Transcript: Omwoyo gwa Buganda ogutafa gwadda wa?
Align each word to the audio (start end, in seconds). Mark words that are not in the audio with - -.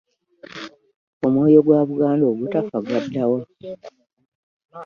Omwoyo 1.25 1.59
gwa 1.65 1.79
Buganda 1.89 2.25
ogutafa 2.31 2.77
gwadda 2.85 3.23
wa? 3.31 3.39